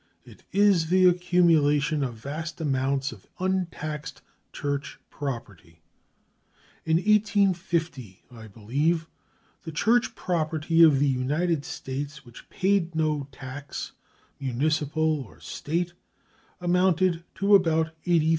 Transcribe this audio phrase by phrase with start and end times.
[0.25, 5.83] It is the accumulation of vast amounts of untaxed church property.
[6.85, 9.07] In 1850, I believe,
[9.61, 13.91] the church property of the United States which paid no tax,
[14.39, 15.93] municipal or State,
[16.59, 18.29] amounted to about $83,000,000.